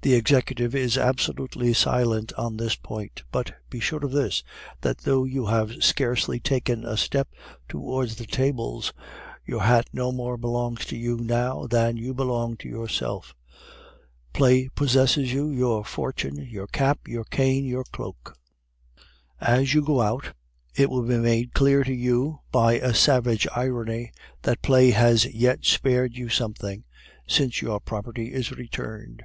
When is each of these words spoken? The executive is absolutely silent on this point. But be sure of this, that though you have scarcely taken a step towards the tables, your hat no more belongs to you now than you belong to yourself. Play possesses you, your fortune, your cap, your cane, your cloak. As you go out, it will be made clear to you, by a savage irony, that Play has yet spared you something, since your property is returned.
The 0.00 0.14
executive 0.14 0.74
is 0.74 0.98
absolutely 0.98 1.74
silent 1.74 2.32
on 2.32 2.56
this 2.56 2.74
point. 2.74 3.22
But 3.30 3.54
be 3.70 3.78
sure 3.78 4.04
of 4.04 4.10
this, 4.10 4.42
that 4.80 4.98
though 4.98 5.22
you 5.24 5.46
have 5.46 5.84
scarcely 5.84 6.40
taken 6.40 6.84
a 6.84 6.96
step 6.96 7.28
towards 7.68 8.16
the 8.16 8.26
tables, 8.26 8.92
your 9.46 9.60
hat 9.62 9.88
no 9.92 10.10
more 10.10 10.36
belongs 10.38 10.86
to 10.86 10.96
you 10.96 11.18
now 11.18 11.68
than 11.68 11.98
you 11.98 12.14
belong 12.14 12.56
to 12.56 12.68
yourself. 12.68 13.34
Play 14.32 14.70
possesses 14.74 15.32
you, 15.32 15.50
your 15.50 15.84
fortune, 15.84 16.36
your 16.46 16.66
cap, 16.66 17.06
your 17.06 17.22
cane, 17.24 17.64
your 17.64 17.84
cloak. 17.84 18.36
As 19.40 19.72
you 19.72 19.82
go 19.84 20.00
out, 20.00 20.32
it 20.74 20.90
will 20.90 21.04
be 21.06 21.18
made 21.18 21.52
clear 21.52 21.84
to 21.84 21.94
you, 21.94 22.40
by 22.50 22.72
a 22.80 22.92
savage 22.94 23.46
irony, 23.54 24.10
that 24.44 24.62
Play 24.62 24.90
has 24.90 25.26
yet 25.26 25.64
spared 25.64 26.16
you 26.16 26.28
something, 26.28 26.84
since 27.28 27.62
your 27.62 27.78
property 27.78 28.32
is 28.32 28.50
returned. 28.50 29.24